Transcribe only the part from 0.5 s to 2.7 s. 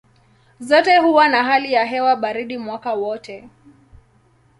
Zote huwa na hali ya hewa baridi